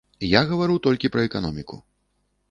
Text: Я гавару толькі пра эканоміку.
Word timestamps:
Я 0.27 0.39
гавару 0.51 0.77
толькі 0.87 1.11
пра 1.15 1.25
эканоміку. 1.29 1.79